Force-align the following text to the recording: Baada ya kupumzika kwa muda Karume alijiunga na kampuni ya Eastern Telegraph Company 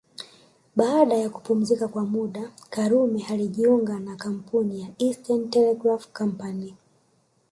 Baada 0.75 1.15
ya 1.17 1.29
kupumzika 1.29 1.87
kwa 1.87 2.05
muda 2.05 2.51
Karume 2.69 3.25
alijiunga 3.29 3.99
na 3.99 4.15
kampuni 4.15 4.81
ya 4.81 4.87
Eastern 4.99 5.49
Telegraph 5.49 6.07
Company 6.13 6.73